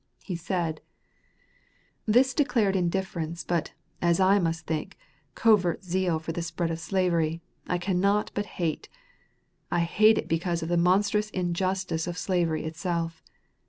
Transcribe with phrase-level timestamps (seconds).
[0.23, 0.81] He said:
[2.07, 4.97] This declared indifference but, as I must think,
[5.35, 8.89] covert zeal for the spread of slavery, I cannot but hate.
[9.69, 13.21] I hate it because of the monstrous injustice of slavery itself.